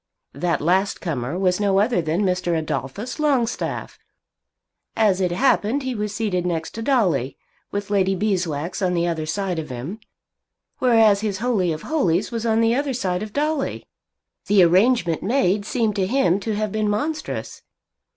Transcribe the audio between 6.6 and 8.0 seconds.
to Dolly, with